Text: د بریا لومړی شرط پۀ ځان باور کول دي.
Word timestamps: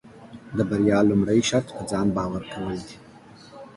د 0.57 0.59
بریا 0.69 0.99
لومړی 1.09 1.39
شرط 1.49 1.67
پۀ 1.75 1.81
ځان 1.91 2.07
باور 2.17 2.43
کول 2.53 2.77
دي. 2.87 2.97